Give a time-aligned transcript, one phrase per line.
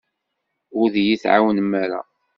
[0.79, 2.01] Ur d-iyi-tɛawnem ara.